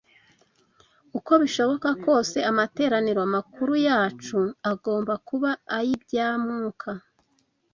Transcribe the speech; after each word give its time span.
Uko 1.17 1.31
bishoboka 1.41 1.89
kose, 2.05 2.37
amateraniro 2.51 3.21
makuru 3.35 3.73
yacu 3.87 4.39
agomba 4.71 5.13
kuba 5.27 5.49
ay’ibya 5.77 6.27
Mwuka 6.43 6.91